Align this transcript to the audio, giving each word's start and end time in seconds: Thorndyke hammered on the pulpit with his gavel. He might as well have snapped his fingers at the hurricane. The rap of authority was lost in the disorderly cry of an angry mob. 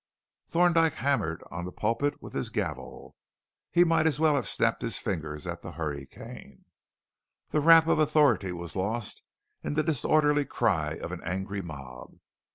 Thorndyke 0.47 0.95
hammered 0.95 1.43
on 1.51 1.63
the 1.63 1.71
pulpit 1.71 2.23
with 2.23 2.33
his 2.33 2.49
gavel. 2.49 3.15
He 3.69 3.83
might 3.83 4.07
as 4.07 4.19
well 4.19 4.33
have 4.35 4.47
snapped 4.47 4.81
his 4.81 4.97
fingers 4.97 5.45
at 5.45 5.61
the 5.61 5.73
hurricane. 5.73 6.65
The 7.49 7.59
rap 7.61 7.85
of 7.85 7.99
authority 7.99 8.51
was 8.51 8.75
lost 8.75 9.21
in 9.63 9.75
the 9.75 9.83
disorderly 9.83 10.45
cry 10.45 10.93
of 10.93 11.11
an 11.11 11.21
angry 11.23 11.61
mob. 11.61 12.15